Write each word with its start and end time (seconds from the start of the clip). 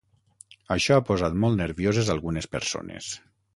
Això 0.75 0.95
ha 0.95 1.03
posat 1.09 1.37
molt 1.45 1.61
nervioses 1.61 2.11
algunes 2.17 2.51
persones. 2.57 3.15